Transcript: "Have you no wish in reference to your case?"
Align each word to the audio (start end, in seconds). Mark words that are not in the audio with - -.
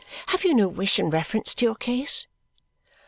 "Have 0.29 0.43
you 0.43 0.55
no 0.55 0.67
wish 0.67 0.97
in 0.97 1.11
reference 1.11 1.53
to 1.53 1.63
your 1.63 1.75
case?" 1.75 2.25